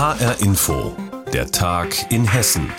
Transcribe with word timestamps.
HR 0.00 0.40
Info, 0.40 0.96
der 1.30 1.50
Tag 1.50 2.10
in 2.10 2.24
Hessen. 2.24 2.72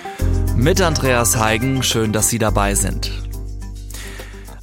Mit 0.55 0.81
Andreas 0.81 1.37
Heigen, 1.37 1.83
schön, 1.83 2.13
dass 2.13 2.29
Sie 2.29 2.39
dabei 2.39 2.73
sind. 2.73 3.11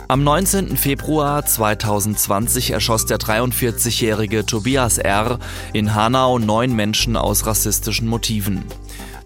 Am 0.08 0.24
19. 0.24 0.76
Februar 0.76 1.46
2020 1.46 2.72
erschoss 2.72 3.06
der 3.06 3.18
43-jährige 3.18 4.44
Tobias 4.44 4.98
R. 4.98 5.38
in 5.72 5.94
Hanau 5.94 6.40
neun 6.40 6.74
Menschen 6.74 7.16
aus 7.16 7.46
rassistischen 7.46 8.08
Motiven. 8.08 8.64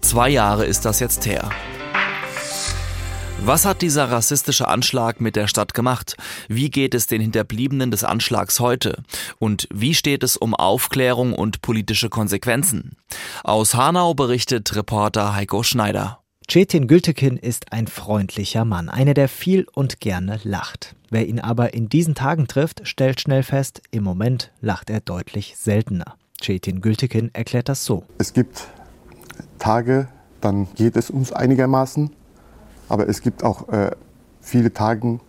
Zwei 0.01 0.29
Jahre 0.29 0.67
ist 0.67 0.85
das 0.85 0.99
jetzt 0.99 1.25
her. 1.25 1.49
Was 3.45 3.65
hat 3.65 3.81
dieser 3.81 4.09
rassistische 4.09 4.69
Anschlag 4.69 5.19
mit 5.19 5.35
der 5.35 5.47
Stadt 5.47 5.73
gemacht? 5.73 6.15
Wie 6.47 6.69
geht 6.69 6.95
es 6.95 7.07
den 7.07 7.19
Hinterbliebenen 7.19 7.91
des 7.91 8.05
Anschlags 8.05 8.61
heute? 8.61 9.03
Und 9.37 9.67
wie 9.69 9.93
steht 9.93 10.23
es 10.23 10.37
um 10.37 10.55
Aufklärung 10.55 11.33
und 11.33 11.61
politische 11.61 12.07
Konsequenzen? 12.07 12.95
Aus 13.43 13.75
Hanau 13.75 14.13
berichtet 14.13 14.73
Reporter 14.77 15.35
Heiko 15.35 15.61
Schneider. 15.61 16.19
Cetin 16.49 16.87
Gültekin 16.87 17.35
ist 17.35 17.73
ein 17.73 17.87
freundlicher 17.87 18.63
Mann, 18.63 18.87
einer, 18.87 19.13
der 19.13 19.27
viel 19.27 19.67
und 19.73 19.99
gerne 19.99 20.39
lacht. 20.45 20.95
Wer 21.09 21.27
ihn 21.27 21.41
aber 21.41 21.73
in 21.73 21.89
diesen 21.89 22.15
Tagen 22.15 22.47
trifft, 22.47 22.87
stellt 22.87 23.19
schnell 23.19 23.43
fest, 23.43 23.81
im 23.91 24.05
Moment 24.05 24.53
lacht 24.61 24.89
er 24.89 25.01
deutlich 25.01 25.57
seltener. 25.57 26.15
Cetin 26.41 26.79
Gültekin 26.79 27.29
erklärt 27.33 27.67
das 27.67 27.83
so. 27.83 28.05
Es 28.19 28.31
gibt 28.31 28.69
Tage, 29.59 30.07
dann 30.39 30.73
geht 30.75 30.95
es 30.95 31.09
uns 31.09 31.33
einigermaßen 31.33 32.09
aber 32.89 33.07
es 33.07 33.21
gibt 33.21 33.43
auch 33.43 33.69
äh, 33.69 33.91
viele 34.41 34.73
Tage, 34.73 35.19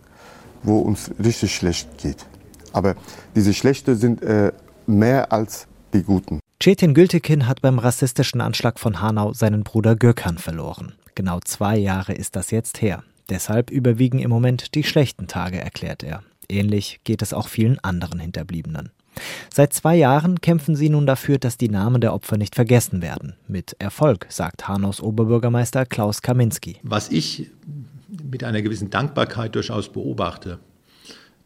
wo 0.63 0.79
uns 0.79 1.11
richtig 1.23 1.55
schlecht 1.55 1.97
geht. 1.97 2.25
Aber 2.73 2.95
diese 3.35 3.53
Schlechte 3.53 3.95
sind 3.95 4.21
äh, 4.21 4.51
mehr 4.87 5.31
als 5.31 5.67
die 5.93 6.03
Guten. 6.03 6.39
Cetin 6.61 6.93
Gültekin 6.93 7.47
hat 7.47 7.61
beim 7.61 7.79
rassistischen 7.79 8.41
Anschlag 8.41 8.79
von 8.79 9.01
Hanau 9.01 9.33
seinen 9.33 9.63
Bruder 9.63 9.95
Gökhan 9.95 10.37
verloren. 10.37 10.93
Genau 11.13 11.39
zwei 11.43 11.77
Jahre 11.77 12.13
ist 12.13 12.35
das 12.35 12.51
jetzt 12.51 12.81
her. 12.81 13.03
Deshalb 13.29 13.71
überwiegen 13.71 14.19
im 14.19 14.29
Moment 14.29 14.75
die 14.75 14.83
schlechten 14.83 15.27
Tage, 15.27 15.59
erklärt 15.59 16.03
er. 16.03 16.23
Ähnlich 16.49 16.99
geht 17.03 17.21
es 17.21 17.33
auch 17.33 17.47
vielen 17.47 17.79
anderen 17.79 18.19
Hinterbliebenen. 18.19 18.91
Seit 19.53 19.73
zwei 19.73 19.95
Jahren 19.95 20.41
kämpfen 20.41 20.75
sie 20.75 20.89
nun 20.89 21.05
dafür, 21.05 21.37
dass 21.37 21.57
die 21.57 21.69
Namen 21.69 22.01
der 22.01 22.13
Opfer 22.13 22.37
nicht 22.37 22.55
vergessen 22.55 23.01
werden. 23.01 23.35
Mit 23.47 23.75
Erfolg, 23.79 24.27
sagt 24.29 24.67
Hanaus 24.67 25.01
Oberbürgermeister 25.01 25.85
Klaus 25.85 26.21
Kaminski. 26.21 26.77
Was 26.83 27.09
ich 27.11 27.49
mit 28.23 28.43
einer 28.43 28.61
gewissen 28.61 28.89
Dankbarkeit 28.89 29.55
durchaus 29.55 29.89
beobachte, 29.89 30.59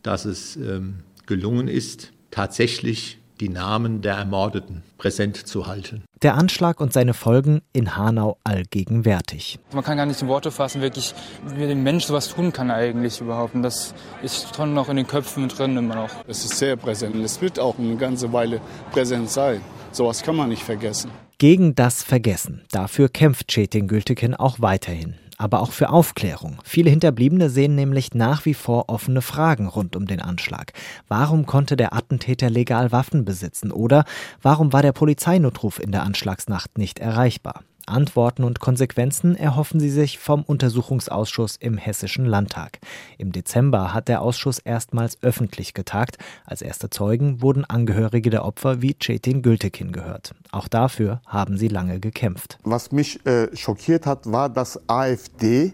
dass 0.04 0.26
es 0.26 0.56
ähm, 0.56 1.00
gelungen 1.26 1.68
ist, 1.68 2.12
tatsächlich 2.32 3.20
die 3.40 3.50
Namen 3.50 4.02
der 4.02 4.16
Ermordeten 4.16 4.84
präsent 4.98 5.38
zu 5.38 5.68
halten. 5.68 6.04
Der 6.22 6.36
Anschlag 6.36 6.82
und 6.82 6.92
seine 6.92 7.14
Folgen 7.14 7.62
in 7.72 7.96
Hanau 7.96 8.38
allgegenwärtig. 8.44 9.60
Man 9.74 9.84
kann 9.84 9.98
gar 9.98 10.06
nicht 10.06 10.22
in 10.22 10.28
Worte 10.28 10.52
fassen, 10.52 10.82
wirklich, 10.82 11.14
wie 11.46 11.66
der 11.66 11.76
Mensch 11.76 12.06
sowas 12.06 12.30
tun 12.30 12.52
kann 12.52 12.70
eigentlich 12.70 13.22
überhaupt. 13.22 13.56
Und 13.56 13.64
das 13.64 13.94
ist 14.22 14.56
schon 14.56 14.74
noch 14.74 14.90
in 14.90 14.98
den 14.98 15.08
Köpfen 15.08 15.48
drin 15.48 15.78
immer 15.78 15.96
noch. 15.96 16.10
Es 16.28 16.44
ist 16.44 16.58
sehr 16.58 16.76
präsent 16.76 17.16
und 17.16 17.24
es 17.24 17.42
wird 17.42 17.60
auch 17.60 17.80
eine 17.80 17.96
ganze 17.96 18.34
Weile 18.34 18.60
präsent 18.92 19.30
sein. 19.30 19.62
Sowas 19.92 20.22
kann 20.22 20.36
man 20.36 20.50
nicht 20.50 20.64
vergessen. 20.64 21.10
Gegen 21.38 21.74
das 21.74 22.04
Vergessen. 22.04 22.64
Dafür 22.72 23.08
kämpft 23.08 23.48
Chetin 23.48 23.88
Gültekin 23.88 24.36
auch 24.36 24.60
weiterhin 24.60 25.16
aber 25.40 25.62
auch 25.62 25.72
für 25.72 25.90
Aufklärung. 25.90 26.58
Viele 26.64 26.92
Hinterbliebene 26.92 27.50
sehen 27.50 27.74
nämlich 27.74 28.14
nach 28.14 28.46
wie 28.46 28.54
vor 28.54 28.90
offene 28.90 29.24
Fragen 29.24 29.68
rund 29.68 29.96
um 29.96 30.06
den 30.06 30.22
Anschlag. 30.22 30.74
Warum 31.08 31.48
konnte 31.48 31.76
der 31.76 31.94
Attentäter 31.94 32.50
legal 32.50 32.92
Waffen 32.92 33.26
besitzen? 33.26 33.72
Oder 33.72 34.04
warum 34.42 34.74
war 34.74 34.84
der 34.84 34.92
Polizeinotruf 34.92 35.80
in 35.80 35.92
der 35.92 36.04
Anschlagsnacht 36.04 36.78
nicht 36.78 37.00
erreichbar? 37.00 37.64
Antworten 37.90 38.44
und 38.44 38.60
Konsequenzen 38.60 39.36
erhoffen 39.36 39.80
sie 39.80 39.90
sich 39.90 40.20
vom 40.20 40.44
Untersuchungsausschuss 40.44 41.58
im 41.58 41.78
Hessischen 41.78 42.26
Landtag. 42.26 42.80
Im 43.18 43.32
Dezember 43.32 43.94
hat 43.94 44.08
der 44.08 44.22
Ausschuss 44.22 44.60
erstmals 44.60 45.18
öffentlich 45.22 45.74
getagt. 45.74 46.18
Als 46.46 46.62
erste 46.62 46.90
Zeugen 46.90 47.42
wurden 47.42 47.66
Angehörige 47.66 48.30
der 48.30 48.46
Opfer 48.46 48.82
wie 48.82 48.96
Cetin 49.02 49.42
Gültekin 49.42 49.92
gehört. 49.92 50.34
Auch 50.52 50.68
dafür 50.68 51.22
haben 51.26 51.58
sie 51.58 51.68
lange 51.68 52.00
gekämpft. 52.00 52.58
Was 52.64 52.92
mich 52.92 53.26
äh, 53.26 53.56
schockiert 53.56 54.06
hat, 54.06 54.32
war, 54.32 54.50
dass 54.50 54.80
AfD 54.88 55.74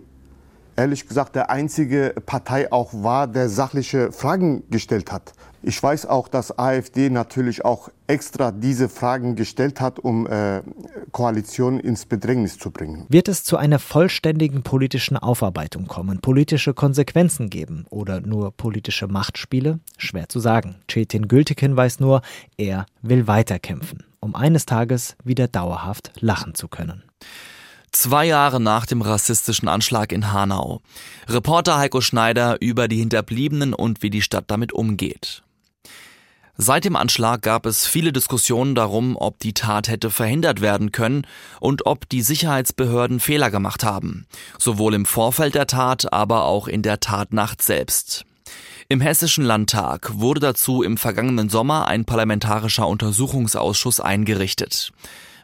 ehrlich 0.76 1.08
gesagt 1.08 1.36
der 1.36 1.50
einzige 1.50 2.14
Partei 2.26 2.72
auch 2.72 2.92
war, 2.94 3.28
der 3.28 3.50
sachliche 3.50 4.12
Fragen 4.12 4.64
gestellt 4.70 5.12
hat. 5.12 5.34
Ich 5.68 5.82
weiß 5.82 6.06
auch, 6.06 6.28
dass 6.28 6.60
AfD 6.60 7.10
natürlich 7.10 7.66
auch 7.66 7.90
extra 8.06 8.52
diese 8.52 8.88
Fragen 8.88 9.36
gestellt 9.36 9.82
hat, 9.82 9.98
um 9.98 10.28
äh, 10.28 10.62
Koalitionen 11.12 11.80
ins 11.80 12.06
Bedrängnis 12.06 12.60
zu 12.60 12.70
bringen. 12.70 13.08
Wird 13.10 13.28
es 13.28 13.44
zu 13.44 13.58
einer 13.58 13.80
vollständigen 13.80 14.62
politischen 14.62 15.18
Aufarbeitung 15.18 15.88
kommen, 15.88 16.20
politische 16.20 16.76
Konsequenzen 16.76 17.50
geben 17.50 17.88
oder 17.90 18.22
nur 18.22 18.52
politische 18.52 19.08
Machtspiele? 19.08 19.80
Schwer 19.98 20.30
zu 20.30 20.40
sagen. 20.40 20.76
Cetin 20.88 21.28
Gültekin 21.28 21.76
weiß 21.76 22.00
nur, 22.00 22.22
er 22.58 22.86
will 23.02 23.26
weiterkämpfen, 23.26 24.04
um 24.20 24.36
eines 24.36 24.68
Tages 24.68 25.16
wieder 25.24 25.48
dauerhaft 25.48 26.12
lachen 26.20 26.54
zu 26.54 26.68
können. 26.68 27.02
Zwei 27.92 28.26
Jahre 28.26 28.60
nach 28.60 28.86
dem 28.86 29.02
rassistischen 29.02 29.68
Anschlag 29.68 30.12
in 30.12 30.32
Hanau. 30.32 30.82
Reporter 31.28 31.80
Heiko 31.80 32.02
Schneider 32.02 32.62
über 32.62 32.88
die 32.88 32.98
Hinterbliebenen 32.98 33.74
und 33.74 34.04
wie 34.04 34.12
die 34.12 34.22
Stadt 34.22 34.46
damit 34.48 34.72
umgeht. 34.72 35.42
Seit 36.58 36.86
dem 36.86 36.96
Anschlag 36.96 37.42
gab 37.42 37.66
es 37.66 37.86
viele 37.86 38.14
Diskussionen 38.14 38.76
darum, 38.76 39.18
ob 39.18 39.40
die 39.40 39.54
Tat 39.54 39.90
hätte 39.90 40.10
verhindert 40.10 40.62
werden 40.62 40.94
können 40.94 41.28
und 41.60 41.86
ob 41.86 42.08
die 42.08 42.22
Sicherheitsbehörden 42.22 43.20
Fehler 43.20 43.52
gemacht 43.52 43.84
haben, 43.84 44.26
sowohl 44.58 44.94
im 44.94 45.06
Vorfeld 45.06 45.56
der 45.56 45.68
Tat, 45.68 46.14
aber 46.14 46.46
auch 46.46 46.70
in 46.70 46.82
der 46.82 47.02
Tatnacht 47.02 47.62
selbst. 47.62 48.26
Im 48.88 49.02
Hessischen 49.02 49.44
Landtag 49.44 50.12
wurde 50.14 50.40
dazu 50.40 50.82
im 50.82 50.96
vergangenen 50.96 51.50
Sommer 51.50 51.88
ein 51.88 52.06
parlamentarischer 52.06 52.88
Untersuchungsausschuss 52.88 54.00
eingerichtet. 54.00 54.94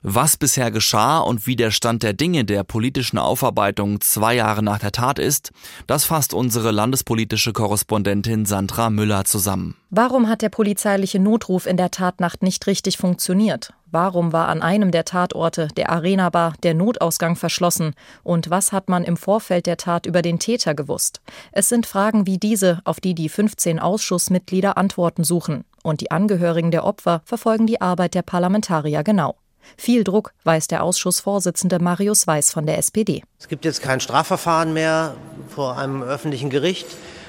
Was 0.03 0.35
bisher 0.35 0.71
geschah 0.71 1.19
und 1.19 1.45
wie 1.45 1.55
der 1.55 1.69
Stand 1.69 2.01
der 2.01 2.13
Dinge 2.13 2.43
der 2.43 2.63
politischen 2.63 3.19
Aufarbeitung 3.19 4.01
zwei 4.01 4.33
Jahre 4.33 4.63
nach 4.63 4.79
der 4.79 4.91
Tat 4.91 5.19
ist, 5.19 5.51
das 5.85 6.05
fasst 6.05 6.33
unsere 6.33 6.71
landespolitische 6.71 7.53
Korrespondentin 7.53 8.47
Sandra 8.47 8.89
Müller 8.89 9.25
zusammen. 9.25 9.75
Warum 9.91 10.27
hat 10.27 10.41
der 10.41 10.49
polizeiliche 10.49 11.19
Notruf 11.19 11.67
in 11.67 11.77
der 11.77 11.91
Tatnacht 11.91 12.41
nicht 12.41 12.65
richtig 12.65 12.97
funktioniert? 12.97 13.73
Warum 13.91 14.33
war 14.33 14.47
an 14.47 14.63
einem 14.63 14.89
der 14.89 15.05
Tatorte, 15.05 15.67
der 15.77 15.91
Arena 15.91 16.31
Bar, 16.31 16.55
der 16.63 16.73
Notausgang 16.73 17.35
verschlossen? 17.35 17.93
Und 18.23 18.49
was 18.49 18.71
hat 18.71 18.89
man 18.89 19.03
im 19.03 19.17
Vorfeld 19.17 19.67
der 19.67 19.77
Tat 19.77 20.07
über 20.07 20.23
den 20.23 20.39
Täter 20.39 20.73
gewusst? 20.73 21.21
Es 21.51 21.69
sind 21.69 21.85
Fragen 21.85 22.25
wie 22.25 22.39
diese, 22.39 22.79
auf 22.85 22.99
die 22.99 23.13
die 23.13 23.29
15 23.29 23.77
Ausschussmitglieder 23.79 24.77
Antworten 24.77 25.23
suchen. 25.23 25.63
Und 25.83 26.01
die 26.01 26.09
Angehörigen 26.09 26.71
der 26.71 26.85
Opfer 26.85 27.21
verfolgen 27.23 27.67
die 27.67 27.81
Arbeit 27.81 28.15
der 28.15 28.23
Parlamentarier 28.23 29.03
genau. 29.03 29.35
Viel 29.77 30.03
Druck, 30.03 30.33
weiß 30.43 30.67
der 30.67 30.83
Ausschussvorsitzende 30.83 31.79
Marius 31.79 32.27
Weiß 32.27 32.51
von 32.51 32.65
der 32.65 32.77
SPD. 32.77 33.23
Es 33.39 33.47
gibt 33.47 33.65
jetzt 33.65 33.81
kein 33.81 33.99
Strafverfahren 33.99 34.73
mehr 34.73 35.15
vor 35.49 35.77
einem 35.77 36.03
öffentlichen 36.03 36.49
Gericht, 36.49 36.87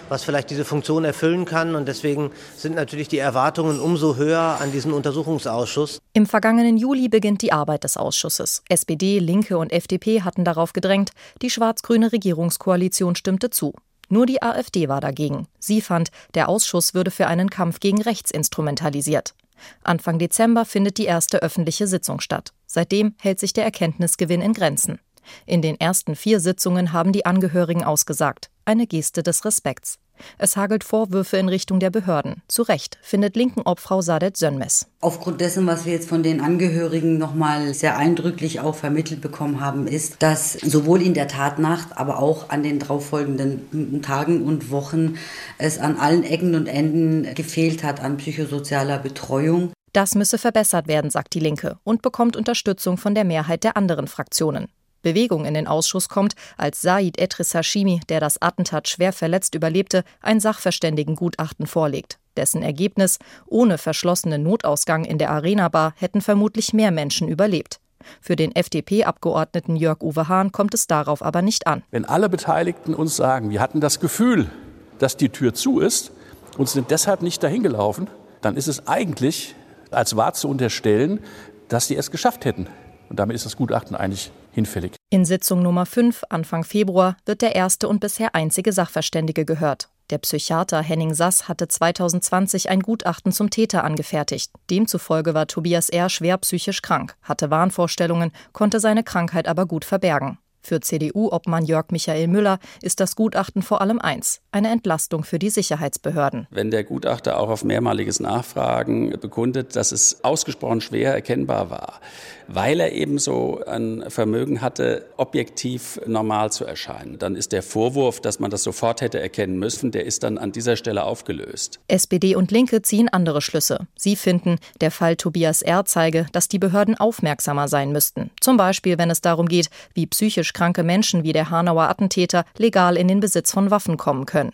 was 0.08 0.24
vielleicht 0.24 0.50
diese 0.50 0.64
Funktion 0.64 1.04
erfüllen 1.04 1.44
kann. 1.44 1.74
Und 1.74 1.86
deswegen 1.88 2.30
sind 2.56 2.74
natürlich 2.74 3.08
die 3.08 3.18
Erwartungen 3.18 3.80
umso 3.80 4.16
höher 4.16 4.58
an 4.60 4.72
diesen 4.72 4.92
Untersuchungsausschuss. 4.92 6.00
Im 6.12 6.26
vergangenen 6.26 6.76
Juli 6.76 7.08
beginnt 7.08 7.42
die 7.42 7.52
Arbeit 7.52 7.84
des 7.84 7.96
Ausschusses. 7.96 8.62
SPD, 8.68 9.18
Linke 9.18 9.56
und 9.58 9.72
FDP 9.72 10.22
hatten 10.22 10.44
darauf 10.44 10.72
gedrängt. 10.72 11.10
Die 11.40 11.50
schwarz-grüne 11.50 12.12
Regierungskoalition 12.12 13.16
stimmte 13.16 13.50
zu. 13.50 13.72
Nur 14.10 14.26
die 14.26 14.42
AfD 14.42 14.90
war 14.90 15.00
dagegen. 15.00 15.46
Sie 15.58 15.80
fand, 15.80 16.10
der 16.34 16.50
Ausschuss 16.50 16.92
würde 16.92 17.10
für 17.10 17.28
einen 17.28 17.48
Kampf 17.48 17.80
gegen 17.80 18.02
rechts 18.02 18.30
instrumentalisiert. 18.30 19.34
Anfang 19.82 20.18
Dezember 20.18 20.64
findet 20.64 20.98
die 20.98 21.04
erste 21.04 21.42
öffentliche 21.42 21.86
Sitzung 21.86 22.20
statt. 22.20 22.52
Seitdem 22.66 23.14
hält 23.20 23.40
sich 23.40 23.52
der 23.52 23.64
Erkenntnisgewinn 23.64 24.40
in 24.40 24.52
Grenzen. 24.52 24.98
In 25.46 25.62
den 25.62 25.78
ersten 25.78 26.16
vier 26.16 26.40
Sitzungen 26.40 26.92
haben 26.92 27.12
die 27.12 27.26
Angehörigen 27.26 27.84
ausgesagt. 27.84 28.50
Eine 28.64 28.86
Geste 28.86 29.22
des 29.22 29.44
Respekts. 29.44 29.98
Es 30.38 30.56
hagelt 30.56 30.84
Vorwürfe 30.84 31.36
in 31.36 31.48
Richtung 31.48 31.80
der 31.80 31.90
Behörden. 31.90 32.42
Zu 32.48 32.62
Recht, 32.62 32.98
findet 33.02 33.36
linken 33.36 33.62
Obfrau 33.62 34.02
Sadet 34.02 34.36
Sönmes. 34.36 34.86
Aufgrund 35.00 35.40
dessen, 35.40 35.66
was 35.66 35.84
wir 35.84 35.92
jetzt 35.92 36.08
von 36.08 36.22
den 36.22 36.40
Angehörigen 36.40 37.18
nochmal 37.18 37.74
sehr 37.74 37.96
eindrücklich 37.96 38.60
auch 38.60 38.74
vermittelt 38.74 39.20
bekommen 39.20 39.60
haben, 39.60 39.86
ist, 39.86 40.22
dass 40.22 40.52
sowohl 40.52 41.02
in 41.02 41.14
der 41.14 41.28
Tatnacht, 41.28 41.96
aber 41.96 42.18
auch 42.18 42.50
an 42.50 42.62
den 42.62 42.78
darauffolgenden 42.78 44.02
Tagen 44.02 44.42
und 44.42 44.70
Wochen 44.70 45.16
es 45.58 45.78
an 45.78 45.96
allen 45.96 46.24
Ecken 46.24 46.54
und 46.54 46.66
Enden 46.66 47.34
gefehlt 47.34 47.82
hat 47.82 48.00
an 48.00 48.16
psychosozialer 48.16 48.98
Betreuung. 48.98 49.72
Das 49.92 50.14
müsse 50.14 50.38
verbessert 50.38 50.88
werden, 50.88 51.10
sagt 51.10 51.34
die 51.34 51.40
Linke 51.40 51.78
und 51.84 52.00
bekommt 52.00 52.36
Unterstützung 52.36 52.96
von 52.96 53.14
der 53.14 53.24
Mehrheit 53.24 53.62
der 53.62 53.76
anderen 53.76 54.06
Fraktionen. 54.06 54.68
Bewegung 55.02 55.44
in 55.44 55.54
den 55.54 55.66
Ausschuss 55.66 56.08
kommt, 56.08 56.34
als 56.56 56.80
Said 56.80 57.18
Etris 57.18 57.54
Hashimi, 57.54 58.00
der 58.08 58.20
das 58.20 58.40
Attentat 58.40 58.88
schwer 58.88 59.12
verletzt 59.12 59.54
überlebte, 59.54 60.04
ein 60.20 60.40
Sachverständigengutachten 60.40 61.66
vorlegt. 61.66 62.18
Dessen 62.36 62.62
Ergebnis, 62.62 63.18
ohne 63.46 63.78
verschlossenen 63.78 64.42
Notausgang 64.42 65.04
in 65.04 65.18
der 65.18 65.30
Arena 65.30 65.68
Bar 65.68 65.94
hätten 65.96 66.20
vermutlich 66.20 66.72
mehr 66.72 66.90
Menschen 66.90 67.28
überlebt. 67.28 67.80
Für 68.20 68.36
den 68.36 68.54
FDP-Abgeordneten 68.54 69.76
Jörg-Uwe 69.76 70.28
Hahn 70.28 70.52
kommt 70.52 70.74
es 70.74 70.86
darauf 70.86 71.22
aber 71.22 71.42
nicht 71.42 71.66
an. 71.66 71.82
Wenn 71.90 72.04
alle 72.04 72.28
Beteiligten 72.28 72.94
uns 72.94 73.16
sagen, 73.16 73.50
wir 73.50 73.60
hatten 73.60 73.80
das 73.80 74.00
Gefühl, 74.00 74.50
dass 74.98 75.16
die 75.16 75.28
Tür 75.28 75.54
zu 75.54 75.80
ist 75.80 76.12
und 76.58 76.68
sind 76.68 76.90
deshalb 76.90 77.22
nicht 77.22 77.42
dahin 77.42 77.62
gelaufen, 77.62 78.08
dann 78.40 78.56
ist 78.56 78.68
es 78.68 78.86
eigentlich 78.86 79.54
als 79.90 80.16
wahr 80.16 80.34
zu 80.34 80.48
unterstellen, 80.48 81.20
dass 81.68 81.86
sie 81.86 81.96
es 81.96 82.10
geschafft 82.10 82.44
hätten. 82.44 82.66
Und 83.08 83.18
damit 83.18 83.36
ist 83.36 83.46
das 83.46 83.56
Gutachten 83.56 83.94
eigentlich 83.94 84.32
hinfällig. 84.52 84.94
In 85.10 85.24
Sitzung 85.24 85.62
Nummer 85.62 85.86
5 85.86 86.24
Anfang 86.28 86.64
Februar 86.64 87.16
wird 87.26 87.42
der 87.42 87.54
erste 87.54 87.88
und 87.88 88.00
bisher 88.00 88.34
einzige 88.34 88.72
Sachverständige 88.72 89.44
gehört. 89.44 89.88
Der 90.10 90.18
Psychiater 90.18 90.82
Henning 90.82 91.14
Sass 91.14 91.48
hatte 91.48 91.68
2020 91.68 92.68
ein 92.68 92.80
Gutachten 92.80 93.32
zum 93.32 93.50
Täter 93.50 93.82
angefertigt. 93.82 94.50
Demzufolge 94.70 95.32
war 95.32 95.46
Tobias 95.46 95.88
R. 95.88 96.10
schwer 96.10 96.36
psychisch 96.38 96.82
krank, 96.82 97.16
hatte 97.22 97.50
Wahnvorstellungen, 97.50 98.30
konnte 98.52 98.78
seine 98.78 99.04
Krankheit 99.04 99.48
aber 99.48 99.64
gut 99.66 99.84
verbergen. 99.84 100.38
Für 100.64 100.80
CDU-Obmann 100.80 101.64
Jörg 101.64 101.86
Michael 101.90 102.28
Müller 102.28 102.60
ist 102.82 103.00
das 103.00 103.16
Gutachten 103.16 103.62
vor 103.62 103.80
allem 103.80 103.98
eins, 103.98 104.40
eine 104.52 104.70
Entlastung 104.70 105.24
für 105.24 105.40
die 105.40 105.50
Sicherheitsbehörden. 105.50 106.46
Wenn 106.50 106.70
der 106.70 106.84
Gutachter 106.84 107.40
auch 107.40 107.48
auf 107.48 107.64
mehrmaliges 107.64 108.20
Nachfragen 108.20 109.10
bekundet, 109.20 109.74
dass 109.74 109.90
es 109.90 110.22
ausgesprochen 110.22 110.80
schwer 110.80 111.12
erkennbar 111.14 111.70
war, 111.70 112.00
weil 112.46 112.78
er 112.78 112.92
ebenso 112.92 113.64
ein 113.66 114.04
Vermögen 114.08 114.60
hatte, 114.60 115.06
objektiv 115.16 116.00
normal 116.06 116.52
zu 116.52 116.64
erscheinen, 116.64 117.18
dann 117.18 117.34
ist 117.34 117.50
der 117.50 117.64
Vorwurf, 117.64 118.20
dass 118.20 118.38
man 118.38 118.50
das 118.50 118.62
sofort 118.62 119.00
hätte 119.00 119.20
erkennen 119.20 119.58
müssen, 119.58 119.90
der 119.90 120.06
ist 120.06 120.22
dann 120.22 120.38
an 120.38 120.52
dieser 120.52 120.76
Stelle 120.76 121.02
aufgelöst. 121.04 121.80
SPD 121.88 122.36
und 122.36 122.52
Linke 122.52 122.82
ziehen 122.82 123.08
andere 123.08 123.42
Schlüsse. 123.42 123.88
Sie 123.96 124.14
finden, 124.14 124.58
der 124.80 124.92
Fall 124.92 125.16
Tobias 125.16 125.62
R. 125.62 125.84
zeige, 125.86 126.26
dass 126.30 126.46
die 126.46 126.60
Behörden 126.60 126.96
aufmerksamer 126.96 127.66
sein 127.66 127.90
müssten. 127.90 128.30
Zum 128.40 128.56
Beispiel, 128.56 128.96
wenn 128.98 129.10
es 129.10 129.22
darum 129.22 129.48
geht, 129.48 129.68
wie 129.94 130.06
psychisch 130.06 130.51
psychisch 130.52 130.62
kranke 130.62 130.82
Menschen 130.82 131.24
wie 131.24 131.32
der 131.32 131.50
Hanauer 131.50 131.88
Attentäter 131.88 132.44
legal 132.58 132.96
in 132.96 133.08
den 133.08 133.20
Besitz 133.20 133.52
von 133.52 133.70
Waffen 133.70 133.96
kommen 133.96 134.26
können. 134.26 134.52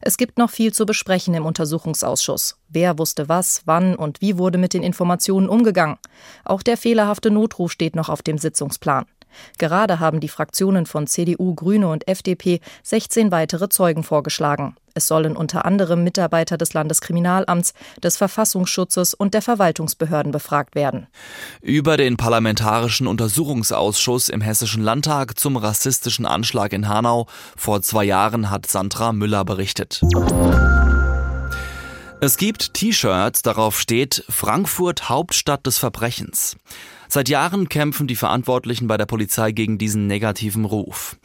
Es 0.00 0.16
gibt 0.16 0.38
noch 0.38 0.50
viel 0.50 0.72
zu 0.72 0.86
besprechen 0.86 1.34
im 1.34 1.46
Untersuchungsausschuss. 1.46 2.56
Wer 2.68 2.96
wusste 2.96 3.28
was, 3.28 3.62
wann 3.64 3.96
und 3.96 4.20
wie 4.20 4.38
wurde 4.38 4.56
mit 4.56 4.72
den 4.72 4.84
Informationen 4.84 5.48
umgegangen? 5.48 5.98
Auch 6.44 6.62
der 6.62 6.76
fehlerhafte 6.76 7.30
Notruf 7.32 7.72
steht 7.72 7.96
noch 7.96 8.08
auf 8.08 8.22
dem 8.22 8.38
Sitzungsplan. 8.38 9.06
Gerade 9.58 10.00
haben 10.00 10.20
die 10.20 10.28
Fraktionen 10.28 10.86
von 10.86 11.06
CDU, 11.06 11.54
Grüne 11.54 11.88
und 11.88 12.08
FDP 12.08 12.60
16 12.82 13.30
weitere 13.30 13.68
Zeugen 13.68 14.02
vorgeschlagen. 14.02 14.76
Es 14.94 15.08
sollen 15.08 15.36
unter 15.36 15.64
anderem 15.64 16.04
Mitarbeiter 16.04 16.56
des 16.56 16.72
Landeskriminalamts, 16.72 17.74
des 18.00 18.16
Verfassungsschutzes 18.16 19.12
und 19.12 19.34
der 19.34 19.42
Verwaltungsbehörden 19.42 20.30
befragt 20.30 20.76
werden. 20.76 21.08
Über 21.60 21.96
den 21.96 22.16
Parlamentarischen 22.16 23.08
Untersuchungsausschuss 23.08 24.28
im 24.28 24.40
Hessischen 24.40 24.84
Landtag 24.84 25.36
zum 25.36 25.56
rassistischen 25.56 26.26
Anschlag 26.26 26.72
in 26.72 26.88
Hanau 26.88 27.26
vor 27.56 27.82
zwei 27.82 28.04
Jahren 28.04 28.50
hat 28.50 28.66
Sandra 28.66 29.12
Müller 29.12 29.44
berichtet. 29.44 30.00
Es 32.20 32.36
gibt 32.36 32.72
T-Shirts, 32.74 33.42
darauf 33.42 33.78
steht 33.78 34.24
Frankfurt 34.28 35.08
Hauptstadt 35.08 35.66
des 35.66 35.76
Verbrechens. 35.76 36.56
Seit 37.14 37.28
Jahren 37.28 37.68
kämpfen 37.68 38.08
die 38.08 38.16
Verantwortlichen 38.16 38.88
bei 38.88 38.96
der 38.96 39.06
Polizei 39.06 39.52
gegen 39.52 39.78
diesen 39.78 40.08
negativen 40.08 40.64
Ruf. 40.64 41.16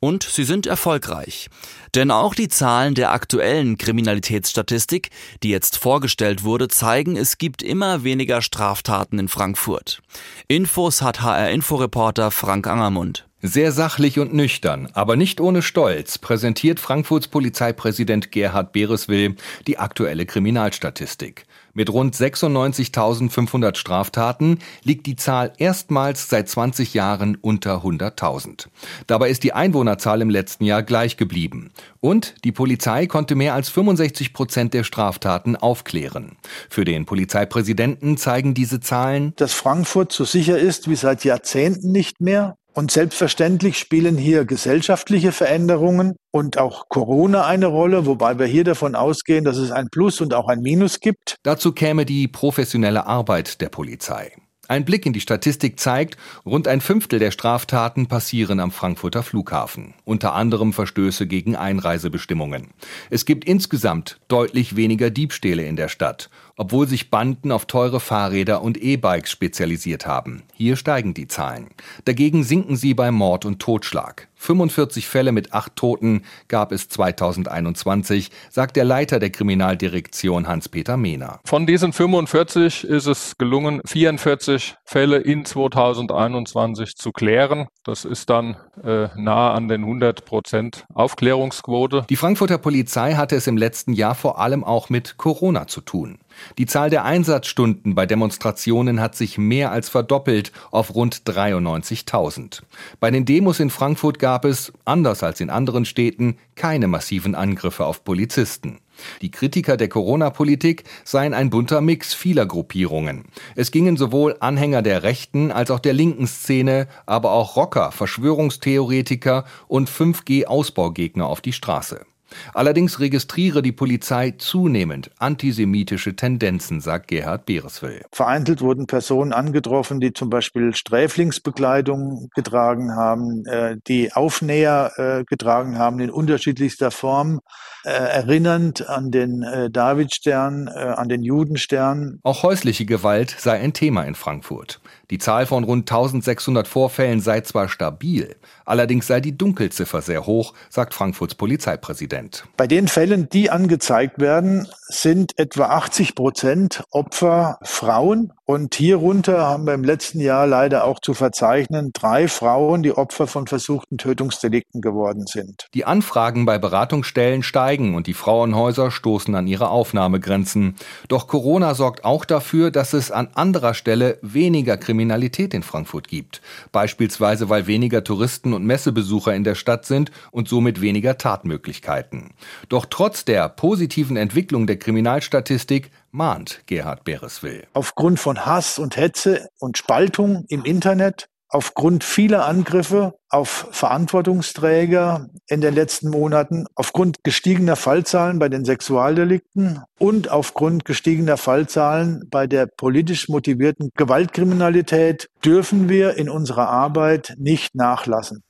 Und 0.00 0.24
sie 0.24 0.42
sind 0.42 0.66
erfolgreich. 0.66 1.50
Denn 1.94 2.10
auch 2.10 2.34
die 2.34 2.48
Zahlen 2.48 2.96
der 2.96 3.12
aktuellen 3.12 3.78
Kriminalitätsstatistik, 3.78 5.10
die 5.44 5.50
jetzt 5.50 5.78
vorgestellt 5.78 6.42
wurde, 6.42 6.66
zeigen, 6.66 7.16
es 7.16 7.38
gibt 7.38 7.62
immer 7.62 8.02
weniger 8.02 8.42
Straftaten 8.42 9.20
in 9.20 9.28
Frankfurt. 9.28 10.02
Infos 10.48 11.00
hat 11.00 11.22
HR-Inforeporter 11.22 12.32
Frank 12.32 12.66
Angermund. 12.66 13.28
Sehr 13.40 13.70
sachlich 13.70 14.18
und 14.18 14.34
nüchtern, 14.34 14.88
aber 14.94 15.14
nicht 15.14 15.40
ohne 15.40 15.62
Stolz 15.62 16.18
präsentiert 16.18 16.80
Frankfurts 16.80 17.28
Polizeipräsident 17.28 18.32
Gerhard 18.32 18.72
Bereswil 18.72 19.36
die 19.68 19.78
aktuelle 19.78 20.26
Kriminalstatistik. 20.26 21.46
Mit 21.76 21.90
rund 21.92 22.16
96.500 22.16 23.76
Straftaten 23.76 24.60
liegt 24.82 25.04
die 25.04 25.14
Zahl 25.14 25.52
erstmals 25.58 26.30
seit 26.30 26.48
20 26.48 26.94
Jahren 26.94 27.36
unter 27.38 27.84
100.000. 27.84 28.68
Dabei 29.06 29.28
ist 29.28 29.42
die 29.42 29.52
Einwohnerzahl 29.52 30.22
im 30.22 30.30
letzten 30.30 30.64
Jahr 30.64 30.82
gleich 30.82 31.18
geblieben. 31.18 31.72
Und 32.00 32.36
die 32.44 32.52
Polizei 32.52 33.06
konnte 33.06 33.34
mehr 33.34 33.52
als 33.52 33.68
65 33.68 34.32
Prozent 34.32 34.72
der 34.72 34.84
Straftaten 34.84 35.54
aufklären. 35.54 36.38
Für 36.70 36.86
den 36.86 37.04
Polizeipräsidenten 37.04 38.16
zeigen 38.16 38.54
diese 38.54 38.80
Zahlen, 38.80 39.34
dass 39.36 39.52
Frankfurt 39.52 40.12
so 40.12 40.24
sicher 40.24 40.58
ist 40.58 40.88
wie 40.88 40.96
seit 40.96 41.24
Jahrzehnten 41.24 41.92
nicht 41.92 42.22
mehr 42.22 42.56
und 42.76 42.90
selbstverständlich 42.90 43.78
spielen 43.78 44.18
hier 44.18 44.44
gesellschaftliche 44.44 45.32
Veränderungen 45.32 46.16
und 46.30 46.58
auch 46.58 46.90
Corona 46.90 47.46
eine 47.46 47.66
Rolle, 47.66 48.04
wobei 48.04 48.38
wir 48.38 48.44
hier 48.44 48.64
davon 48.64 48.94
ausgehen, 48.94 49.44
dass 49.44 49.56
es 49.56 49.70
ein 49.70 49.88
Plus 49.90 50.20
und 50.20 50.34
auch 50.34 50.48
ein 50.48 50.60
Minus 50.60 51.00
gibt. 51.00 51.36
Dazu 51.42 51.72
käme 51.72 52.04
die 52.04 52.28
professionelle 52.28 53.06
Arbeit 53.06 53.62
der 53.62 53.70
Polizei. 53.70 54.32
Ein 54.68 54.84
Blick 54.84 55.06
in 55.06 55.12
die 55.12 55.20
Statistik 55.20 55.78
zeigt, 55.78 56.16
rund 56.44 56.66
ein 56.66 56.80
Fünftel 56.80 57.18
der 57.20 57.30
Straftaten 57.30 58.08
passieren 58.08 58.58
am 58.58 58.72
Frankfurter 58.72 59.22
Flughafen, 59.22 59.94
unter 60.04 60.34
anderem 60.34 60.72
Verstöße 60.72 61.26
gegen 61.28 61.54
Einreisebestimmungen. 61.54 62.70
Es 63.08 63.24
gibt 63.24 63.44
insgesamt 63.44 64.18
deutlich 64.26 64.74
weniger 64.74 65.10
Diebstähle 65.10 65.64
in 65.64 65.76
der 65.76 65.88
Stadt, 65.88 66.30
obwohl 66.56 66.88
sich 66.88 67.10
Banden 67.10 67.52
auf 67.52 67.66
teure 67.66 68.00
Fahrräder 68.00 68.62
und 68.62 68.82
E-Bikes 68.82 69.30
spezialisiert 69.30 70.06
haben. 70.06 70.42
Hier 70.54 70.76
steigen 70.76 71.14
die 71.14 71.28
Zahlen. 71.28 71.68
Dagegen 72.04 72.42
sinken 72.42 72.76
sie 72.76 72.94
bei 72.94 73.10
Mord 73.10 73.44
und 73.44 73.60
Totschlag. 73.60 74.28
45 74.36 75.08
Fälle 75.08 75.32
mit 75.32 75.52
acht 75.52 75.76
Toten 75.76 76.22
gab 76.48 76.70
es 76.70 76.88
2021, 76.88 78.30
sagt 78.50 78.76
der 78.76 78.84
Leiter 78.84 79.18
der 79.18 79.30
Kriminaldirektion 79.30 80.46
Hans-Peter 80.46 80.96
Mehner. 80.96 81.40
Von 81.44 81.66
diesen 81.66 81.92
45 81.92 82.84
ist 82.84 83.06
es 83.06 83.38
gelungen, 83.38 83.80
44 83.84 84.76
Fälle 84.84 85.18
in 85.18 85.44
2021 85.44 86.96
zu 86.96 87.12
klären. 87.12 87.66
Das 87.82 88.04
ist 88.04 88.30
dann 88.30 88.56
äh, 88.84 89.08
nahe 89.16 89.52
an 89.52 89.68
den 89.68 89.82
100 89.82 90.24
Prozent 90.24 90.84
Aufklärungsquote. 90.94 92.04
Die 92.08 92.16
Frankfurter 92.16 92.58
Polizei 92.58 93.14
hatte 93.14 93.36
es 93.36 93.46
im 93.46 93.56
letzten 93.56 93.92
Jahr 93.94 94.14
vor 94.14 94.38
allem 94.38 94.64
auch 94.64 94.90
mit 94.90 95.16
Corona 95.16 95.66
zu 95.66 95.80
tun. 95.80 96.18
Die 96.58 96.66
Zahl 96.66 96.90
der 96.90 97.04
Einsatzstunden 97.04 97.94
bei 97.94 98.06
Demonstrationen 98.06 99.00
hat 99.00 99.14
sich 99.14 99.38
mehr 99.38 99.70
als 99.70 99.88
verdoppelt 99.88 100.52
auf 100.70 100.94
rund 100.94 101.22
93.000. 101.26 102.62
Bei 103.00 103.10
den 103.10 103.24
Demos 103.24 103.60
in 103.60 103.70
Frankfurt 103.70 104.18
gab 104.18 104.44
es, 104.44 104.72
anders 104.84 105.22
als 105.22 105.40
in 105.40 105.50
anderen 105.50 105.84
Städten, 105.84 106.38
keine 106.54 106.88
massiven 106.88 107.34
Angriffe 107.34 107.84
auf 107.84 108.04
Polizisten. 108.04 108.78
Die 109.20 109.30
Kritiker 109.30 109.76
der 109.76 109.88
Corona-Politik 109.88 110.84
seien 111.04 111.34
ein 111.34 111.50
bunter 111.50 111.80
Mix 111.80 112.14
vieler 112.14 112.46
Gruppierungen. 112.46 113.24
Es 113.54 113.70
gingen 113.70 113.96
sowohl 113.96 114.36
Anhänger 114.40 114.82
der 114.82 115.02
rechten 115.02 115.52
als 115.52 115.70
auch 115.70 115.80
der 115.80 115.92
linken 115.92 116.26
Szene, 116.26 116.88
aber 117.04 117.32
auch 117.32 117.56
Rocker, 117.56 117.92
Verschwörungstheoretiker 117.92 119.44
und 119.68 119.90
5G-Ausbaugegner 119.90 121.26
auf 121.26 121.40
die 121.40 121.52
Straße. 121.52 122.06
Allerdings 122.54 123.00
registriere 123.00 123.62
die 123.62 123.72
Polizei 123.72 124.32
zunehmend 124.36 125.10
antisemitische 125.18 126.16
Tendenzen, 126.16 126.80
sagt 126.80 127.08
Gerhard 127.08 127.46
Bereswil. 127.46 128.02
Vereinzelt 128.12 128.60
wurden 128.60 128.86
Personen 128.86 129.32
angetroffen, 129.32 130.00
die 130.00 130.12
zum 130.12 130.30
Beispiel 130.30 130.74
Sträflingsbekleidung 130.74 132.28
getragen 132.34 132.94
haben, 132.94 133.44
äh, 133.46 133.76
die 133.86 134.12
Aufnäher 134.12 134.92
äh, 134.96 135.24
getragen 135.24 135.78
haben 135.78 136.00
in 136.00 136.10
unterschiedlichster 136.10 136.90
Form, 136.90 137.40
äh, 137.84 137.90
erinnernd 137.90 138.88
an 138.88 139.10
den 139.10 139.44
Davidstern, 139.70 140.68
an 140.68 141.08
den 141.08 141.22
Judenstern. 141.22 142.18
Auch 142.22 142.42
häusliche 142.42 142.84
Gewalt 142.84 143.36
sei 143.38 143.60
ein 143.60 143.72
Thema 143.72 144.02
in 144.04 144.14
Frankfurt. 144.14 144.80
Die 145.10 145.18
Zahl 145.18 145.46
von 145.46 145.62
rund 145.62 145.88
1600 145.88 146.66
Vorfällen 146.66 147.20
sei 147.20 147.40
zwar 147.42 147.68
stabil, 147.68 148.34
allerdings 148.64 149.06
sei 149.06 149.20
die 149.20 149.38
Dunkelziffer 149.38 150.02
sehr 150.02 150.26
hoch, 150.26 150.52
sagt 150.68 150.94
Frankfurts 150.94 151.36
Polizeipräsident. 151.36 152.25
Bei 152.56 152.66
den 152.66 152.88
Fällen, 152.88 153.28
die 153.28 153.50
angezeigt 153.50 154.20
werden, 154.20 154.68
sind 154.88 155.38
etwa 155.38 155.66
80 155.66 156.14
Prozent 156.14 156.84
Opfer 156.90 157.58
Frauen. 157.62 158.32
Und 158.48 158.76
hierunter 158.76 159.38
haben 159.38 159.66
wir 159.66 159.74
im 159.74 159.82
letzten 159.82 160.20
Jahr 160.20 160.46
leider 160.46 160.84
auch 160.84 161.00
zu 161.00 161.14
verzeichnen 161.14 161.90
drei 161.92 162.28
Frauen, 162.28 162.84
die 162.84 162.92
Opfer 162.92 163.26
von 163.26 163.48
versuchten 163.48 163.98
Tötungsdelikten 163.98 164.80
geworden 164.80 165.26
sind. 165.26 165.66
Die 165.74 165.84
Anfragen 165.84 166.46
bei 166.46 166.56
Beratungsstellen 166.56 167.42
steigen 167.42 167.96
und 167.96 168.06
die 168.06 168.14
Frauenhäuser 168.14 168.92
stoßen 168.92 169.34
an 169.34 169.48
ihre 169.48 169.70
Aufnahmegrenzen. 169.70 170.76
Doch 171.08 171.26
Corona 171.26 171.74
sorgt 171.74 172.04
auch 172.04 172.24
dafür, 172.24 172.70
dass 172.70 172.92
es 172.92 173.10
an 173.10 173.30
anderer 173.34 173.74
Stelle 173.74 174.20
weniger 174.22 174.76
Kriminalität 174.76 175.52
in 175.52 175.64
Frankfurt 175.64 176.06
gibt. 176.06 176.40
Beispielsweise, 176.70 177.48
weil 177.48 177.66
weniger 177.66 178.04
Touristen 178.04 178.52
und 178.52 178.64
Messebesucher 178.64 179.34
in 179.34 179.42
der 179.42 179.56
Stadt 179.56 179.86
sind 179.86 180.12
und 180.30 180.48
somit 180.48 180.80
weniger 180.80 181.18
Tatmöglichkeiten. 181.18 182.30
Doch 182.68 182.86
trotz 182.88 183.24
der 183.24 183.48
positiven 183.48 184.16
Entwicklung 184.16 184.68
der 184.68 184.78
Kriminalstatistik 184.78 185.90
mahnt 186.16 186.62
Gerhard 186.66 187.04
Bereswil. 187.04 187.64
Aufgrund 187.74 188.18
von 188.18 188.46
Hass 188.46 188.78
und 188.78 188.96
Hetze 188.96 189.48
und 189.60 189.76
Spaltung 189.76 190.46
im 190.48 190.64
Internet 190.64 191.28
aufgrund 191.48 192.02
vieler 192.02 192.46
Angriffe 192.46 193.14
auf 193.28 193.68
Verantwortungsträger 193.70 195.28
in 195.46 195.60
den 195.60 195.74
letzten 195.74 196.10
Monaten, 196.10 196.66
aufgrund 196.74 197.22
gestiegener 197.22 197.76
Fallzahlen 197.76 198.38
bei 198.38 198.48
den 198.48 198.64
Sexualdelikten 198.64 199.82
und 199.98 200.28
aufgrund 200.30 200.84
gestiegener 200.84 201.36
Fallzahlen 201.36 202.24
bei 202.30 202.46
der 202.46 202.66
politisch 202.66 203.28
motivierten 203.28 203.90
Gewaltkriminalität 203.94 205.28
dürfen 205.44 205.88
wir 205.88 206.16
in 206.16 206.28
unserer 206.28 206.68
Arbeit 206.68 207.34
nicht 207.38 207.74
nachlassen. 207.74 208.42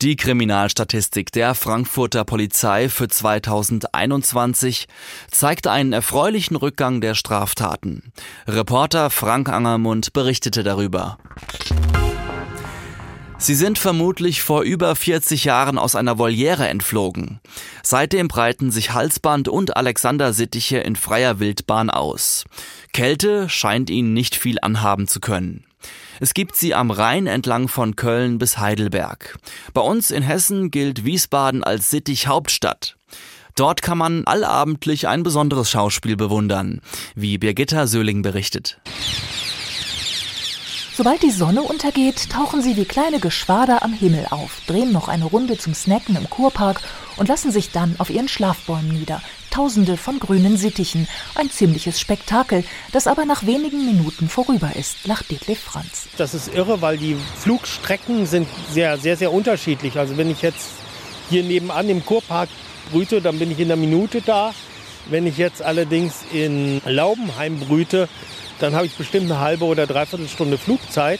Die 0.00 0.14
Kriminalstatistik 0.14 1.32
der 1.32 1.56
Frankfurter 1.56 2.22
Polizei 2.22 2.88
für 2.88 3.08
2021 3.08 4.86
zeigt 5.28 5.66
einen 5.66 5.92
erfreulichen 5.92 6.54
Rückgang 6.54 7.00
der 7.00 7.16
Straftaten. 7.16 8.12
Reporter 8.46 9.10
Frank 9.10 9.48
Angermund 9.48 10.12
berichtete 10.12 10.62
darüber. 10.62 11.18
Sie 13.38 13.56
sind 13.56 13.76
vermutlich 13.76 14.40
vor 14.40 14.62
über 14.62 14.94
40 14.94 15.42
Jahren 15.42 15.78
aus 15.78 15.96
einer 15.96 16.16
Voliere 16.16 16.68
entflogen. 16.68 17.40
Seitdem 17.82 18.28
breiten 18.28 18.70
sich 18.70 18.92
Halsband 18.92 19.48
und 19.48 19.76
Alexandersittiche 19.76 20.78
in 20.78 20.94
freier 20.94 21.40
Wildbahn 21.40 21.90
aus. 21.90 22.44
Kälte 22.92 23.48
scheint 23.48 23.90
ihnen 23.90 24.12
nicht 24.12 24.36
viel 24.36 24.58
anhaben 24.62 25.08
zu 25.08 25.18
können. 25.18 25.67
Es 26.20 26.34
gibt 26.34 26.56
sie 26.56 26.74
am 26.74 26.90
Rhein 26.90 27.26
entlang 27.26 27.68
von 27.68 27.94
Köln 27.94 28.38
bis 28.38 28.58
Heidelberg. 28.58 29.38
Bei 29.72 29.80
uns 29.80 30.10
in 30.10 30.22
Hessen 30.22 30.70
gilt 30.70 31.04
Wiesbaden 31.04 31.62
als 31.62 31.90
Sittich-Hauptstadt. 31.90 32.96
Dort 33.54 33.82
kann 33.82 33.98
man 33.98 34.24
allabendlich 34.24 35.08
ein 35.08 35.22
besonderes 35.22 35.70
Schauspiel 35.70 36.16
bewundern, 36.16 36.80
wie 37.14 37.38
Birgitta 37.38 37.86
Söhling 37.86 38.22
berichtet. 38.22 38.80
Sobald 40.96 41.22
die 41.22 41.30
Sonne 41.30 41.62
untergeht, 41.62 42.30
tauchen 42.30 42.62
sie 42.62 42.76
wie 42.76 42.84
kleine 42.84 43.20
Geschwader 43.20 43.84
am 43.84 43.92
Himmel 43.92 44.26
auf, 44.30 44.62
drehen 44.66 44.90
noch 44.90 45.06
eine 45.06 45.26
Runde 45.26 45.56
zum 45.56 45.72
Snacken 45.72 46.16
im 46.16 46.28
Kurpark 46.28 46.80
und 47.16 47.28
lassen 47.28 47.52
sich 47.52 47.70
dann 47.70 47.94
auf 47.98 48.10
ihren 48.10 48.26
Schlafbäumen 48.26 48.88
nieder. 48.88 49.22
Tausende 49.58 49.96
von 49.96 50.20
grünen 50.20 50.56
Sittichen. 50.56 51.08
Ein 51.34 51.50
ziemliches 51.50 51.98
Spektakel, 51.98 52.62
das 52.92 53.08
aber 53.08 53.24
nach 53.24 53.44
wenigen 53.44 53.84
Minuten 53.84 54.28
vorüber 54.28 54.70
ist, 54.76 55.04
lacht 55.04 55.32
Detlef 55.32 55.58
Franz. 55.58 56.06
Das 56.16 56.32
ist 56.32 56.54
irre, 56.54 56.80
weil 56.80 56.96
die 56.96 57.16
Flugstrecken 57.40 58.24
sind 58.24 58.46
sehr, 58.70 58.98
sehr, 58.98 59.16
sehr 59.16 59.32
unterschiedlich. 59.32 59.98
Also 59.98 60.16
wenn 60.16 60.30
ich 60.30 60.42
jetzt 60.42 60.68
hier 61.28 61.42
nebenan 61.42 61.88
im 61.88 62.06
Kurpark 62.06 62.48
brüte, 62.92 63.20
dann 63.20 63.40
bin 63.40 63.50
ich 63.50 63.58
in 63.58 63.64
einer 63.64 63.74
Minute 63.74 64.22
da. 64.22 64.54
Wenn 65.10 65.26
ich 65.26 65.38
jetzt 65.38 65.60
allerdings 65.60 66.20
in 66.32 66.80
Laubenheim 66.84 67.58
brüte, 67.58 68.08
dann 68.60 68.76
habe 68.76 68.86
ich 68.86 68.94
bestimmt 68.94 69.28
eine 69.28 69.40
halbe 69.40 69.64
oder 69.64 69.88
dreiviertel 69.88 70.28
Stunde 70.28 70.56
Flugzeit 70.56 71.18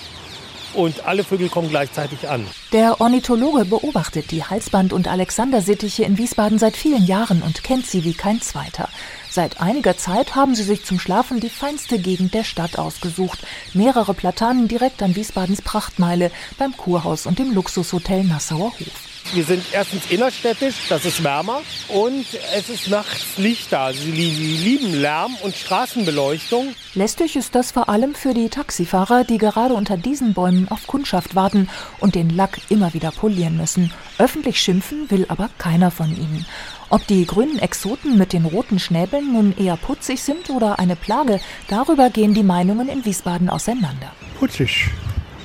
und 0.75 1.05
alle 1.05 1.25
Vögel 1.25 1.49
kommen 1.49 1.71
gleichzeitig 1.71 2.29
an. 2.29 2.47
Der 2.73 3.01
Ornithologe 3.01 3.65
beobachtet 3.65 4.31
die 4.31 4.45
Halsband- 4.45 4.93
und 4.93 5.09
Alexandersittiche 5.09 6.05
in 6.05 6.19
Wiesbaden 6.19 6.59
seit 6.59 6.77
vielen 6.77 7.07
Jahren 7.07 7.43
und 7.43 7.63
kennt 7.63 7.87
sie 7.87 8.05
wie 8.05 8.15
kein 8.15 8.41
zweiter. 8.41 8.89
Seit 9.31 9.61
einiger 9.61 9.97
Zeit 9.97 10.35
haben 10.35 10.55
sie 10.55 10.63
sich 10.63 10.85
zum 10.85 10.99
Schlafen 10.99 11.41
die 11.41 11.51
feinste 11.51 11.99
Gegend 11.99 12.35
der 12.35 12.45
Stadt 12.45 12.79
ausgesucht. 12.79 13.41
Mehrere 13.75 14.15
Platanen 14.15 14.69
direkt 14.69 15.03
an 15.03 15.17
Wiesbadens 15.17 15.63
Prachtmeile 15.63 16.31
beim 16.59 16.77
Kurhaus 16.77 17.27
und 17.27 17.39
dem 17.39 17.53
Luxushotel 17.53 18.25
Nassauer 18.25 18.73
Hof. 18.73 19.09
Wir 19.35 19.45
sind 19.45 19.63
erstens 19.73 20.11
innerstädtisch, 20.11 20.89
das 20.89 21.05
ist 21.05 21.23
wärmer 21.23 21.61
und 21.89 22.25
es 22.57 22.71
ist 22.71 22.89
nachts 22.89 23.37
Licht 23.37 23.71
da. 23.71 23.93
Sie 23.93 24.11
lieben 24.11 24.95
Lärm 24.95 25.37
und 25.43 25.55
Straßenbeleuchtung. 25.55 26.75
Lästig 26.95 27.37
ist 27.37 27.55
das 27.55 27.73
vor 27.73 27.91
allem 27.91 28.15
für 28.15 28.33
die 28.33 28.49
Taxifahrer, 28.49 29.25
die 29.25 29.37
gerade 29.37 29.75
unter 29.75 29.99
diesen 29.99 30.33
Bäumen 30.33 30.69
auf 30.69 30.87
Kundschaft 30.87 31.35
warten 31.35 31.69
und 32.01 32.15
den 32.15 32.31
Lack 32.31 32.59
immer 32.71 32.95
wieder 32.95 33.11
polieren 33.11 33.59
müssen. 33.59 33.93
Öffentlich 34.17 34.63
schimpfen 34.63 35.11
will 35.11 35.27
aber 35.29 35.51
keiner 35.59 35.91
von 35.91 36.11
ihnen. 36.11 36.47
Ob 36.91 37.07
die 37.07 37.27
grünen 37.27 37.59
Exoten 37.59 38.17
mit 38.17 38.33
den 38.33 38.47
roten 38.47 38.79
Schnäbeln 38.79 39.35
nun 39.35 39.55
eher 39.59 39.77
putzig 39.77 40.23
sind 40.23 40.49
oder 40.49 40.79
eine 40.79 40.97
Plage, 40.97 41.39
darüber 41.69 42.09
gehen 42.09 42.33
die 42.33 42.43
Meinungen 42.43 42.89
in 42.89 43.05
Wiesbaden 43.05 43.51
auseinander. 43.51 44.11
Putzig. 44.39 44.89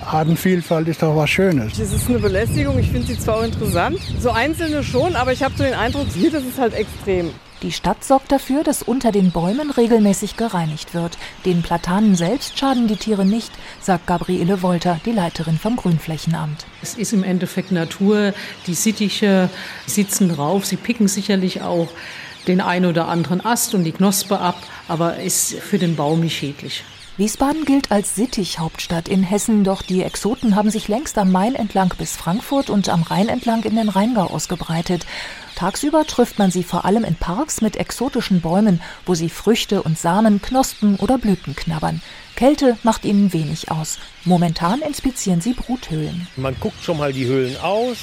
Artenvielfalt 0.05 0.87
ist 0.87 1.01
doch 1.01 1.15
was 1.15 1.29
Schönes. 1.29 1.77
Es 1.77 1.91
ist 1.91 2.09
eine 2.09 2.19
Belästigung, 2.19 2.79
ich 2.79 2.89
finde 2.89 3.07
sie 3.07 3.19
zwar 3.19 3.37
auch 3.37 3.43
interessant, 3.43 3.99
so 4.19 4.31
einzelne 4.31 4.83
schon, 4.83 5.15
aber 5.15 5.33
ich 5.33 5.43
habe 5.43 5.55
so 5.57 5.63
den 5.63 5.73
Eindruck, 5.73 6.07
hier 6.13 6.31
das 6.31 6.43
ist 6.43 6.59
halt 6.59 6.73
extrem. 6.73 7.31
Die 7.63 7.71
Stadt 7.71 8.03
sorgt 8.03 8.33
dafür, 8.33 8.65
dass 8.65 8.83
unter 8.83 9.13
den 9.13 9.31
Bäumen 9.31 9.71
regelmäßig 9.71 10.35
gereinigt 10.35 10.93
wird. 10.93 11.17
Den 11.45 11.61
Platanen 11.61 12.17
selbst 12.17 12.59
schaden 12.59 12.89
die 12.89 12.97
Tiere 12.97 13.25
nicht, 13.25 13.53
sagt 13.79 14.05
Gabriele 14.05 14.61
Wolter, 14.61 14.99
die 15.05 15.13
Leiterin 15.13 15.57
vom 15.57 15.77
Grünflächenamt. 15.77 16.65
Es 16.81 16.95
ist 16.95 17.13
im 17.13 17.23
Endeffekt 17.23 17.71
Natur. 17.71 18.33
Die 18.67 18.73
Sittiche 18.73 19.49
sitzen 19.87 20.27
drauf. 20.27 20.65
Sie 20.65 20.75
picken 20.75 21.07
sicherlich 21.07 21.61
auch 21.61 21.87
den 22.47 22.59
ein 22.59 22.85
oder 22.85 23.07
anderen 23.07 23.45
Ast 23.45 23.73
und 23.73 23.85
die 23.85 23.93
Knospe 23.93 24.39
ab, 24.39 24.61
aber 24.89 25.19
ist 25.19 25.53
für 25.53 25.79
den 25.79 25.95
Baum 25.95 26.19
nicht 26.19 26.37
schädlich. 26.37 26.83
Wiesbaden 27.15 27.63
gilt 27.63 27.91
als 27.91 28.15
Sittich-Hauptstadt 28.15 29.07
in 29.07 29.21
Hessen, 29.21 29.63
doch 29.63 29.83
die 29.83 30.01
Exoten 30.01 30.55
haben 30.55 30.71
sich 30.71 30.87
längst 30.87 31.15
am 31.19 31.31
Main 31.31 31.53
entlang 31.53 31.93
bis 31.95 32.17
Frankfurt 32.17 32.71
und 32.71 32.89
am 32.89 33.03
Rhein 33.03 33.29
entlang 33.29 33.63
in 33.63 33.75
den 33.75 33.87
Rheingau 33.87 34.25
ausgebreitet. 34.25 35.05
Tagsüber 35.63 36.05
trifft 36.05 36.39
man 36.39 36.51
sie 36.51 36.61
vor 36.61 36.83
allem 36.83 37.05
in 37.05 37.15
Parks 37.15 37.61
mit 37.61 37.77
exotischen 37.77 38.41
Bäumen, 38.41 38.81
wo 39.05 39.15
sie 39.15 39.29
Früchte 39.29 39.81
und 39.81 39.97
Samen, 39.97 40.41
Knospen 40.41 40.97
oder 40.97 41.17
Blüten 41.17 41.55
knabbern. 41.55 42.01
Kälte 42.35 42.77
macht 42.83 43.05
ihnen 43.05 43.31
wenig 43.31 43.71
aus. 43.71 43.97
Momentan 44.25 44.81
inspizieren 44.81 45.39
sie 45.39 45.53
Bruthöhlen. 45.53 46.27
Man 46.35 46.57
guckt 46.59 46.83
schon 46.83 46.97
mal 46.97 47.13
die 47.13 47.27
Höhlen 47.27 47.55
aus. 47.61 47.95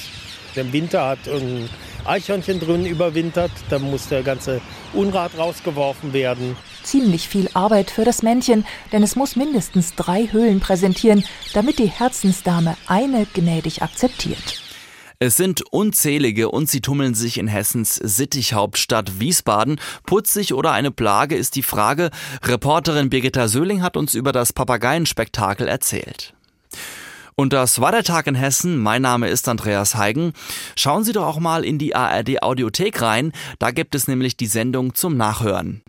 Im 0.55 0.73
Winter 0.73 1.05
hat 1.07 1.27
irgendein 1.27 1.69
Eichhörnchen 2.03 2.59
drin 2.59 2.87
überwintert. 2.87 3.51
Da 3.69 3.77
muss 3.77 4.07
der 4.07 4.23
ganze 4.23 4.59
Unrat 4.93 5.37
rausgeworfen 5.37 6.13
werden. 6.13 6.57
Ziemlich 6.81 7.29
viel 7.29 7.47
Arbeit 7.53 7.91
für 7.91 8.05
das 8.05 8.23
Männchen, 8.23 8.65
denn 8.91 9.03
es 9.03 9.15
muss 9.15 9.35
mindestens 9.35 9.93
drei 9.93 10.27
Höhlen 10.31 10.61
präsentieren, 10.61 11.23
damit 11.53 11.77
die 11.77 11.91
Herzensdame 11.91 12.75
eine 12.87 13.27
gnädig 13.31 13.83
akzeptiert. 13.83 14.61
Es 15.23 15.37
sind 15.37 15.61
unzählige 15.71 16.49
und 16.49 16.67
sie 16.67 16.81
tummeln 16.81 17.13
sich 17.13 17.37
in 17.37 17.47
Hessens 17.47 17.93
Sittichhauptstadt 17.93 19.19
Wiesbaden. 19.19 19.79
Putzig 20.07 20.55
oder 20.55 20.71
eine 20.71 20.89
Plage 20.89 21.35
ist 21.35 21.55
die 21.55 21.61
Frage. 21.61 22.09
Reporterin 22.41 23.11
Birgitta 23.11 23.47
Söhling 23.47 23.83
hat 23.83 23.97
uns 23.97 24.15
über 24.15 24.31
das 24.31 24.51
Papageienspektakel 24.51 25.67
erzählt. 25.67 26.33
Und 27.35 27.53
das 27.53 27.79
war 27.79 27.91
der 27.91 28.03
Tag 28.03 28.25
in 28.25 28.33
Hessen. 28.33 28.79
Mein 28.79 29.03
Name 29.03 29.27
ist 29.27 29.47
Andreas 29.47 29.93
Heigen. 29.93 30.33
Schauen 30.75 31.03
Sie 31.03 31.13
doch 31.13 31.27
auch 31.27 31.39
mal 31.39 31.65
in 31.65 31.77
die 31.77 31.95
ARD 31.95 32.41
Audiothek 32.41 32.99
rein. 33.03 33.31
Da 33.59 33.69
gibt 33.69 33.93
es 33.93 34.07
nämlich 34.07 34.37
die 34.37 34.47
Sendung 34.47 34.95
zum 34.95 35.17
Nachhören. 35.17 35.83